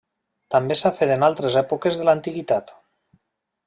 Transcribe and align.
També 0.55 0.77
s'ha 0.79 0.91
fet 1.01 1.13
en 1.17 1.27
altres 1.29 1.59
èpoques 1.63 2.01
de 2.01 2.11
l'antiguitat. 2.11 2.77